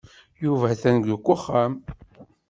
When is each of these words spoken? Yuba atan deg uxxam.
Yuba 0.43 0.65
atan 0.73 0.95
deg 1.01 1.21
uxxam. 1.35 1.73